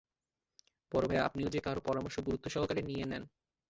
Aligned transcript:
বড় 0.91 1.05
ভাইয়া 1.07 1.25
আপনিও 1.27 1.53
যে 1.53 1.59
কারও 1.61 1.85
পরামর্শ 1.87 2.15
গুরুত্ব 2.27 2.45
সহকারে 2.49 2.81
নিয়ে 2.83 3.05
নেন! 3.05 3.23